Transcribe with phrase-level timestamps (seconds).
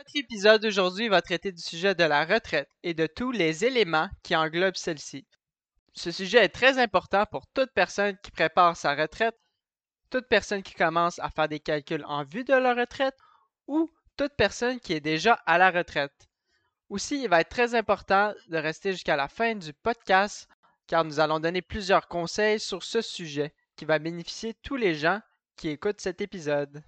[0.00, 4.08] Notre épisode d'aujourd'hui va traiter du sujet de la retraite et de tous les éléments
[4.22, 5.26] qui englobent celle-ci.
[5.92, 9.38] Ce sujet est très important pour toute personne qui prépare sa retraite,
[10.08, 13.14] toute personne qui commence à faire des calculs en vue de la retraite
[13.66, 16.30] ou toute personne qui est déjà à la retraite.
[16.88, 20.48] Aussi, il va être très important de rester jusqu'à la fin du podcast
[20.86, 25.20] car nous allons donner plusieurs conseils sur ce sujet qui va bénéficier tous les gens
[25.56, 26.82] qui écoutent cet épisode.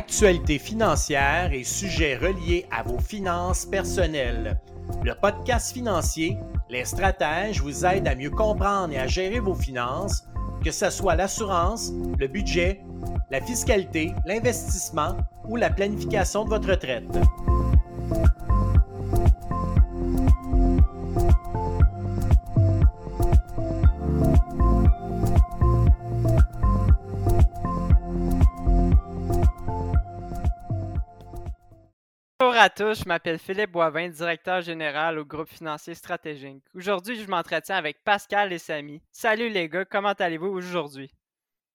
[0.00, 4.58] Actualité financière et sujets reliés à vos finances personnelles.
[5.04, 6.38] Le podcast financier,
[6.70, 10.24] les stratèges vous aident à mieux comprendre et à gérer vos finances,
[10.64, 12.82] que ce soit l'assurance, le budget,
[13.30, 17.04] la fiscalité, l'investissement ou la planification de votre retraite.
[32.60, 36.62] À tous, je m'appelle Philippe Boivin, directeur général au groupe financier stratégique.
[36.74, 39.00] Aujourd'hui, je m'entretiens avec Pascal et Samy.
[39.10, 41.10] Salut les gars, comment allez-vous aujourd'hui?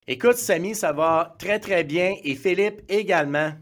[0.06, 3.53] Écoute, Samy, ça va très très bien et Philippe également.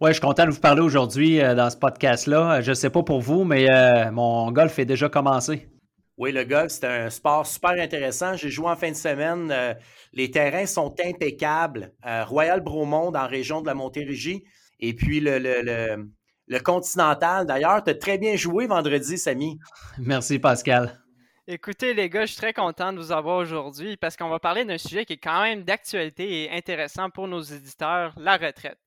[0.00, 2.62] Oui, je suis content de vous parler aujourd'hui euh, dans ce podcast-là.
[2.62, 5.68] Je ne sais pas pour vous, mais euh, mon golf est déjà commencé.
[6.16, 8.38] Oui, le golf, c'est un sport super intéressant.
[8.38, 9.50] J'ai joué en fin de semaine.
[9.52, 9.74] Euh,
[10.14, 11.92] les terrains sont impeccables.
[12.02, 14.44] Royal Bromont, en région de la Montérégie.
[14.80, 16.08] Et puis le, le, le
[16.56, 17.46] Continental.
[17.46, 19.58] D'ailleurs, tu as très bien joué vendredi, Samy.
[19.98, 20.98] Merci, Pascal.
[21.46, 24.64] Écoutez, les gars, je suis très content de vous avoir aujourd'hui parce qu'on va parler
[24.64, 28.78] d'un sujet qui est quand même d'actualité et intéressant pour nos éditeurs, la retraite.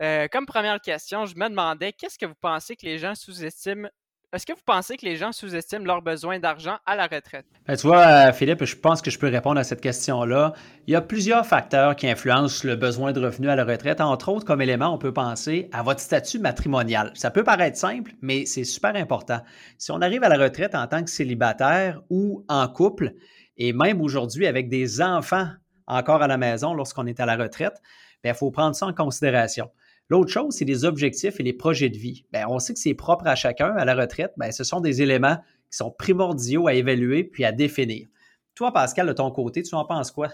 [0.00, 3.88] Euh, comme première question, je me demandais qu'est-ce que vous pensez que les gens sous-estiment
[4.34, 7.46] est-ce que vous pensez que les gens sous-estiment leurs besoins d'argent à la retraite?
[7.66, 10.52] Ben, tu vois, euh, Philippe, je pense que je peux répondre à cette question-là.
[10.86, 14.02] Il y a plusieurs facteurs qui influencent le besoin de revenus à la retraite.
[14.02, 17.10] Entre autres, comme élément, on peut penser à votre statut matrimonial.
[17.14, 19.40] Ça peut paraître simple, mais c'est super important.
[19.78, 23.14] Si on arrive à la retraite en tant que célibataire ou en couple,
[23.56, 25.48] et même aujourd'hui avec des enfants
[25.86, 27.80] encore à la maison lorsqu'on est à la retraite,
[28.16, 29.70] il ben, faut prendre ça en considération.
[30.10, 32.24] L'autre chose, c'est les objectifs et les projets de vie.
[32.32, 33.74] Bien, on sait que c'est propre à chacun.
[33.76, 35.36] À la retraite, bien, ce sont des éléments
[35.70, 38.06] qui sont primordiaux à évaluer puis à définir.
[38.54, 40.28] Toi, Pascal, de ton côté, tu en penses quoi?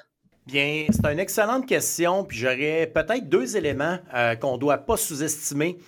[0.46, 4.96] Bien, c'est une excellente question, puis j'aurais peut-être deux éléments euh, qu'on ne doit pas
[4.96, 5.78] sous-estimer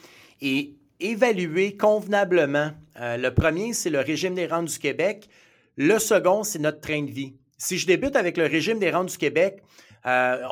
[0.40, 2.70] et évaluer convenablement.
[3.00, 5.28] Euh, le premier, c'est le régime des rentes du Québec.
[5.76, 7.34] Le second, c'est notre train de vie.
[7.58, 9.62] Si je débute avec le régime des rentes du Québec,
[10.06, 10.42] euh,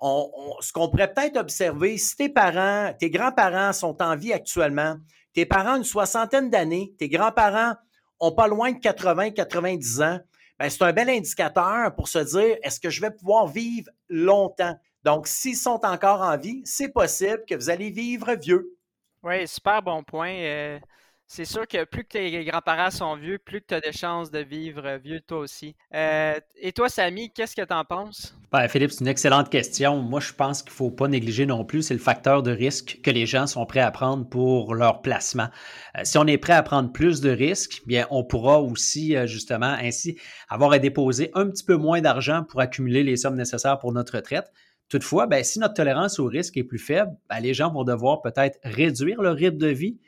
[0.00, 4.96] ce qu'on pourrait peut-être observer, si tes parents, tes grands-parents sont en vie actuellement,
[5.32, 7.74] tes parents ont une soixantaine d'années, tes grands-parents
[8.20, 10.20] ont pas loin de 80-90 ans,
[10.58, 14.74] ben c'est un bel indicateur pour se dire est-ce que je vais pouvoir vivre longtemps?
[15.06, 18.76] Donc, s'ils sont encore en vie, c'est possible que vous allez vivre vieux.
[19.22, 20.32] Oui, super bon point.
[20.32, 20.80] Euh,
[21.28, 24.32] c'est sûr que plus que tes grands-parents sont vieux, plus que tu as de chances
[24.32, 25.74] de vivre vieux toi aussi.
[25.92, 28.36] Euh, et toi, Samy, qu'est-ce que tu en penses?
[28.52, 29.96] Ben, Philippe, c'est une excellente question.
[30.02, 33.00] Moi, je pense qu'il ne faut pas négliger non plus, c'est le facteur de risque
[33.02, 35.48] que les gens sont prêts à prendre pour leur placement.
[35.98, 39.26] Euh, si on est prêt à prendre plus de risques, bien, on pourra aussi, euh,
[39.26, 40.18] justement, ainsi
[40.48, 44.16] avoir à déposer un petit peu moins d'argent pour accumuler les sommes nécessaires pour notre
[44.16, 44.52] retraite.
[44.88, 48.22] Toutefois, ben, si notre tolérance au risque est plus faible, ben, les gens vont devoir
[48.22, 49.98] peut-être réduire leur rythme de vie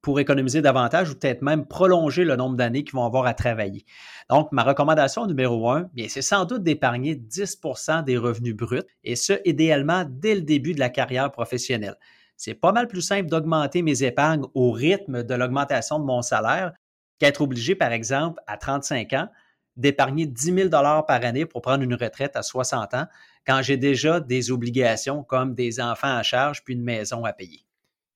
[0.00, 3.84] pour économiser davantage ou peut-être même prolonger le nombre d'années qu'ils vont avoir à travailler.
[4.28, 9.32] Donc, ma recommandation numéro un, c'est sans doute d'épargner 10% des revenus bruts et ce,
[9.46, 11.96] idéalement, dès le début de la carrière professionnelle.
[12.36, 16.72] C'est pas mal plus simple d'augmenter mes épargnes au rythme de l'augmentation de mon salaire
[17.18, 19.28] qu'être obligé, par exemple, à 35 ans,
[19.76, 23.06] d'épargner 10 000 par année pour prendre une retraite à 60 ans
[23.46, 27.64] quand j'ai déjà des obligations comme des enfants à charge puis une maison à payer.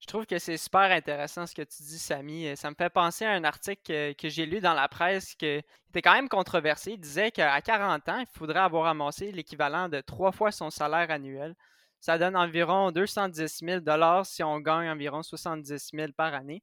[0.00, 2.46] Je trouve que c'est super intéressant ce que tu dis, Samy.
[2.46, 5.46] Euh, ça me fait penser à un article que, j'ai lu dans la presse qui
[5.46, 6.92] était quand même controversé.
[6.92, 11.10] Il disait qu'à 40 ans, il faudrait avoir amassé l'équivalent de trois fois son salaire
[11.10, 11.54] annuel.
[12.00, 16.62] Ça donne environ 210 000 si on gagne environ 70 000 par année.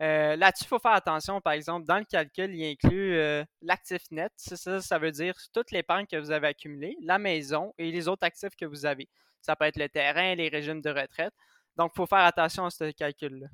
[0.00, 4.02] Euh, là-dessus, il faut faire attention, par exemple, dans le calcul, il inclut euh, l'actif
[4.10, 4.32] net.
[4.36, 8.24] Ça, ça veut dire toute l'épargne que vous avez accumulée, la maison et les autres
[8.24, 9.08] actifs que vous avez.
[9.40, 11.32] Ça peut être le terrain, les régimes de retraite.
[11.76, 13.46] Donc, il faut faire attention à ce calcul-là.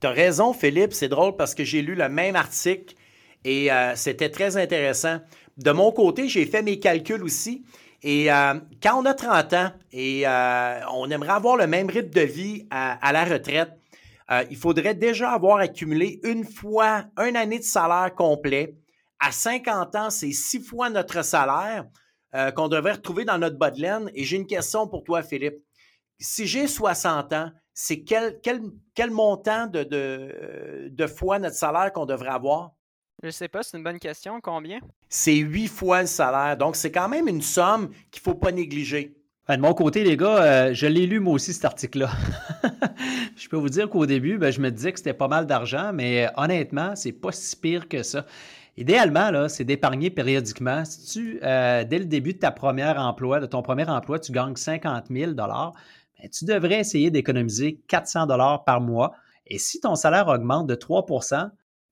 [0.00, 0.92] Tu as raison, Philippe.
[0.92, 2.94] C'est drôle parce que j'ai lu le même article
[3.44, 5.20] et euh, c'était très intéressant.
[5.56, 7.64] De mon côté, j'ai fait mes calculs aussi.
[8.02, 12.66] Et quand on a 30 ans et on aimerait avoir le même rythme de vie
[12.70, 13.70] à, la retraite,
[14.50, 18.76] il faudrait déjà avoir accumulé une fois une année de salaire complet.
[19.20, 21.84] À 50 ans, c'est six fois notre salaire
[22.56, 24.10] qu'on devrait retrouver dans notre bas de laine.
[24.14, 25.56] Et j'ai une question pour toi, Philippe
[26.18, 32.06] si j'ai 60 ans, c'est quel, quel, montant de, de, de, fois notre salaire qu'on
[32.06, 32.72] devrait avoir?
[33.22, 34.40] Je ne sais pas, c'est une bonne question.
[34.40, 34.80] Combien?
[35.08, 36.56] C'est huit fois le salaire.
[36.56, 39.16] Donc, c'est quand même une somme qu'il ne faut pas négliger.
[39.48, 42.10] Ben, de mon côté, les gars, euh, je l'ai lu moi aussi, cet article-là.
[43.36, 45.92] je peux vous dire qu'au début, ben, je me disais que c'était pas mal d'argent,
[45.92, 48.26] mais honnêtement, c'est pas si pire que ça.
[48.76, 50.84] Idéalement, c'est d'épargner périodiquement.
[50.84, 54.32] Si tu, euh, dès le début de ta première emploi, de ton premier emploi, tu
[54.32, 55.72] gagnes 50 000 ben,
[56.32, 59.12] tu devrais essayer d'économiser 400 dollars par mois.
[59.46, 61.06] Et si ton salaire augmente de 3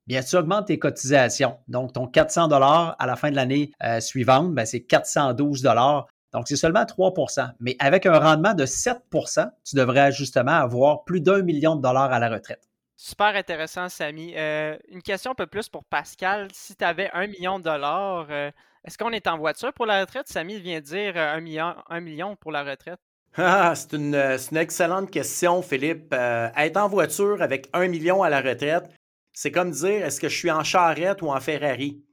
[0.06, 1.56] bien, tu augmentes tes cotisations.
[1.68, 6.06] Donc, ton 400 dollars à la fin de l'année euh, suivante, ben, c'est 412 dollars.
[6.32, 11.20] Donc, c'est seulement 3% Mais avec un rendement de 7% tu devrais justement avoir plus
[11.20, 12.68] d'un million de dollars à la retraite.
[12.96, 14.34] Super intéressant, Samy.
[14.36, 16.48] Euh, une question un peu plus pour Pascal.
[16.52, 18.50] Si tu avais un million de dollars, euh,
[18.84, 20.28] est-ce qu'on est en voiture pour la retraite?
[20.28, 23.00] Samy vient de dire un million, un million pour la retraite.
[23.36, 24.14] Ah, c'est une,
[24.56, 26.12] excellente question, Philippe.
[26.12, 28.84] Euh, être en voiture avec un million à la retraite,
[29.32, 32.04] c'est comme dire est-ce que je suis en charrette ou en Ferrari?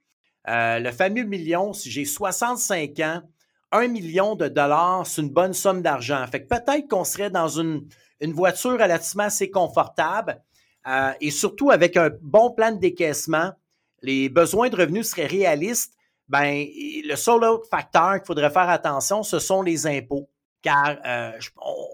[0.47, 3.21] Euh, le fameux million, si j'ai 65 ans,
[3.71, 6.25] un million de dollars, c'est une bonne somme d'argent.
[6.27, 7.87] Fait que peut-être qu'on serait dans une,
[8.21, 10.41] voiture relativement assez confortable
[10.87, 13.51] euh, et surtout avec un bon plan de décaissement,
[14.01, 15.93] les besoins de revenus seraient réalistes.
[16.27, 16.65] Ben,
[17.05, 20.29] le seul autre facteur qu'il faudrait faire attention, ce sont les impôts
[20.61, 21.31] car euh,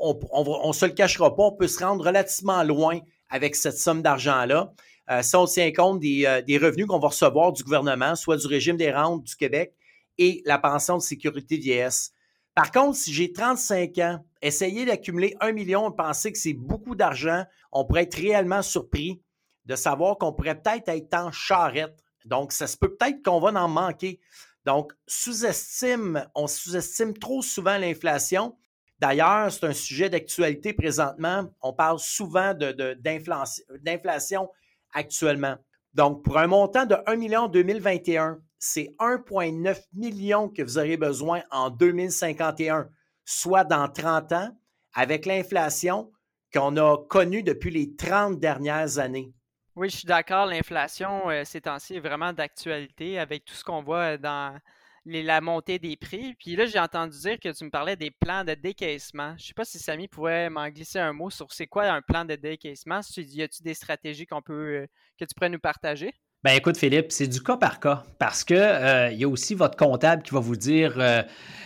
[0.02, 3.00] on ne se le cachera pas, on peut se rendre relativement loin
[3.30, 4.72] avec cette somme d'argent-là.
[5.12, 8.48] Euh, si on tient compte euh, des, revenus qu'on va recevoir du gouvernement, soit du
[8.48, 9.74] régime des rentes du Québec
[10.18, 12.12] et la pension de sécurité vieillesse.
[12.54, 16.96] Par contre, si j'ai 35 ans, essayer d'accumuler un million et penser que c'est beaucoup
[16.96, 19.22] d'argent, on pourrait être réellement surpris
[19.66, 22.02] de savoir qu'on pourrait peut-être être en charrette.
[22.24, 24.20] Donc, ça se peut peut-être qu'on va en manquer.
[24.66, 28.56] Donc, sous-estime, on sous-estime trop souvent l'inflation.
[29.00, 31.50] D'ailleurs, c'est un sujet d'actualité présentement.
[31.62, 34.50] On parle souvent d'inflation
[34.94, 35.58] actuellement.
[35.94, 40.98] Donc, pour un montant de 1 million en 2021, c'est 1,9 million que vous aurez
[40.98, 42.90] besoin en 2051,
[43.24, 44.58] soit dans 30 ans,
[44.94, 46.12] avec l'inflation
[46.52, 49.32] qu'on a connue depuis les 30 dernières années.
[49.76, 50.48] Oui, je suis d'accord.
[50.48, 54.58] L'inflation, euh, ces temps-ci, est vraiment d'actualité avec tout ce qu'on voit euh, dans
[55.06, 56.34] la montée des prix.
[56.40, 59.36] Puis là, j'ai entendu dire que tu me parlais des plans de décaissement.
[59.38, 62.02] Je ne sais pas si Samy pourrait m'en glisser un mot sur c'est quoi un
[62.02, 63.02] plan de décaissement.
[63.18, 64.88] Y a-t-il des stratégies qu'on peut, euh,
[65.20, 66.14] que tu pourrais nous partager?
[66.46, 69.76] Ben écoute, Philippe, c'est du cas par cas parce que il y a aussi votre
[69.76, 70.94] comptable qui va vous dire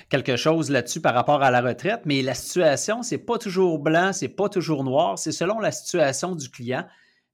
[0.07, 4.13] quelque chose là-dessus par rapport à la retraite, mais la situation, c'est pas toujours blanc,
[4.13, 6.86] c'est pas toujours noir, c'est selon la situation du client.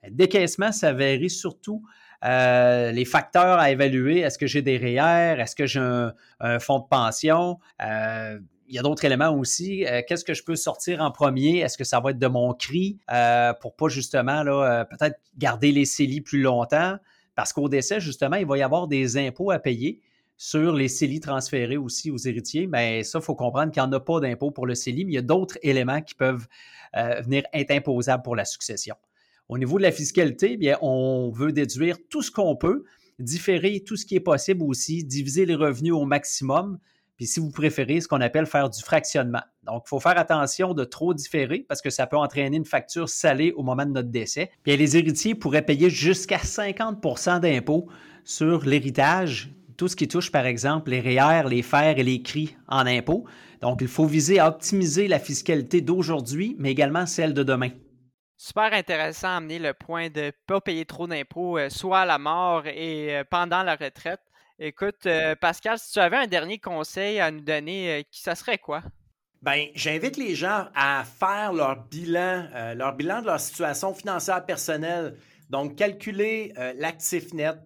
[0.09, 1.83] Décaissement, ça varie surtout
[2.23, 4.21] euh, les facteurs à évaluer.
[4.21, 5.39] Est-ce que j'ai des REER?
[5.39, 7.59] Est-ce que j'ai un, fonds de pension?
[7.83, 9.85] Euh, il y a d'autres éléments aussi.
[9.85, 11.59] Euh, qu'est-ce que je peux sortir en premier?
[11.59, 15.71] Est-ce que ça va être de mon cri euh, pour pas justement là, peut-être garder
[15.71, 16.97] les CELI plus longtemps?
[17.36, 20.01] Parce qu'au décès, justement, il va y avoir des impôts à payer
[20.38, 22.68] sur les CELI transférés aussi aux héritiers.
[22.68, 25.12] Mais ça, il faut comprendre qu'il n'y en a pas d'impôt pour le CELI, mais
[25.12, 26.48] il y a d'autres éléments qui peuvent
[26.94, 28.96] venir être imposables pour la succession.
[29.48, 32.84] Au niveau de la fiscalité, bien, on veut déduire tout ce qu'on peut,
[33.20, 36.80] différer tout ce qui est possible aussi, diviser les revenus au maximum,
[37.15, 39.44] puis si vous préférez, ce qu'on appelle faire du fractionnement.
[39.65, 43.10] Donc, il faut faire attention de trop différer parce que ça peut entraîner une facture
[43.10, 44.51] salée au moment de notre décès.
[44.65, 47.88] Les héritiers pourraient payer jusqu'à 50% d'impôts
[48.24, 52.55] sur l'héritage, tout ce qui touche par exemple les REER, les fers et les CRI
[52.67, 53.25] en impôts.
[53.62, 57.69] Donc, il faut viser à optimiser la fiscalité d'aujourd'hui, mais également celle de demain.
[58.38, 62.05] Super intéressant à amener le point de ne pas payer trop d'impôts, euh, soit à
[62.05, 64.19] la mort et euh, pendant la retraite.
[64.60, 68.84] Écoute, euh, Pascal, si tu avais un dernier conseil à nous donner, ça serait quoi?
[69.45, 75.15] Bien, j'invite les gens à faire leur bilan, leur bilan de leur situation financière personnelle.
[75.51, 77.59] Donc, calculer l'actif net,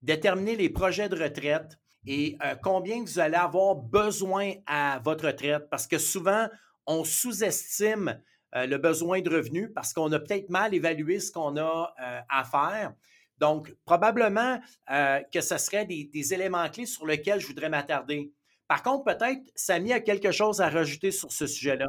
[0.00, 5.68] déterminer les projets de retraite et combien vous allez avoir besoin à votre retraite.
[5.70, 6.48] Parce que souvent,
[6.86, 8.18] on sous-estime
[8.54, 12.20] euh, le besoin de revenus parce qu'on a peut-être mal évalué ce qu'on a euh,
[12.28, 12.94] à faire.
[13.38, 14.58] Donc, probablement
[14.90, 18.32] euh, que ce serait des, éléments clés sur lesquels je voudrais m'attarder.
[18.68, 21.88] Par contre, peut-être, Samy a quelque chose à rajouter sur ce sujet-là.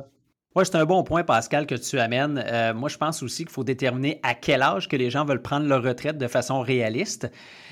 [0.56, 2.74] Oui, c'est un bon point, Pascal, que tu amènes.
[2.76, 5.68] moi, je pense aussi qu'il faut déterminer à quel âge que les gens veulent prendre
[5.68, 7.30] leur retraite de façon réaliste.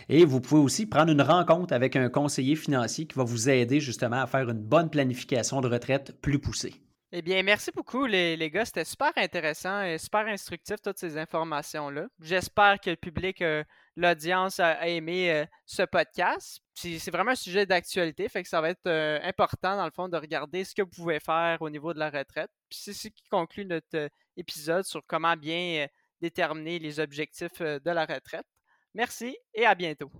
[0.08, 3.80] Et vous pouvez aussi prendre une rencontre avec un conseiller financier qui va vous aider
[3.80, 6.76] justement à faire une bonne planification de retraite plus poussée.
[7.12, 8.66] Eh bien, merci beaucoup, les, gars.
[8.66, 12.08] C'était super intéressant et super instructif, toutes ces informations-là.
[12.22, 13.64] J'espère que le public, euh,
[13.96, 16.62] l'audience a, aimé euh, ce podcast.
[16.74, 20.10] C'est vraiment un sujet d'actualité, fait que ça va être euh, important, dans le fond,
[20.10, 22.52] de regarder ce que vous pouvez faire au niveau de la retraite.
[22.70, 25.88] C'est ce qui conclut notre épisode sur comment bien
[26.22, 28.46] déterminer les objectifs de la retraite.
[28.94, 30.12] Merci et à bientôt.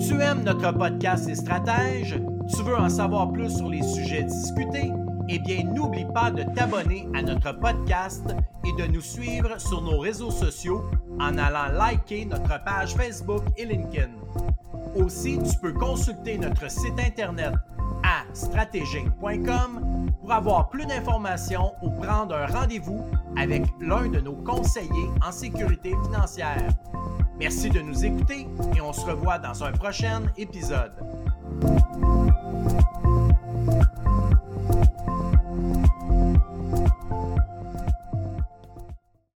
[0.00, 2.20] Tu aimes notre podcast et stratèges?
[2.54, 4.90] Tu veux en savoir plus sur les sujets discutés?
[5.28, 9.98] Eh bien, n'oublie pas de t'abonner à notre podcast et de nous suivre sur nos
[9.98, 10.84] réseaux sociaux
[11.18, 14.10] en allant liker notre page Facebook et LinkedIn.
[14.94, 17.54] Aussi, tu peux consulter notre site internet
[18.02, 23.04] à stratégique.com pour avoir plus d'informations ou prendre un rendez-vous
[23.36, 26.68] avec l'un de nos conseillers en sécurité financière.
[27.38, 30.92] Merci de nous écouter et on se revoit dans un prochain épisode.